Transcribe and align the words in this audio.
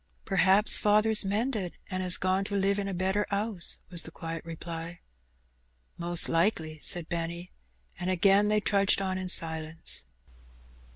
"P'r'aps 0.25 0.79
father's 0.79 1.23
mended, 1.23 1.73
and 1.91 2.01
'as 2.01 2.17
gone 2.17 2.43
to 2.45 2.55
live 2.55 2.79
in 2.79 2.87
a 2.87 2.91
better 2.91 3.27
'ouse," 3.29 3.81
was 3.91 4.01
the 4.01 4.09
quiet 4.09 4.43
reply. 4.43 4.99
"Mos' 5.95 6.27
likely," 6.27 6.79
said 6.81 7.07
Benny, 7.07 7.51
and 7.99 8.09
again 8.09 8.47
they 8.47 8.61
trudged 8.61 8.99
on 8.99 9.19
in 9.19 9.29
silence. 9.29 10.03